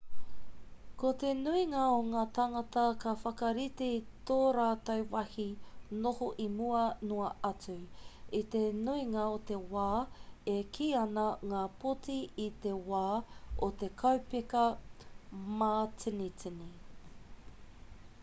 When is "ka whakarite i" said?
3.03-3.99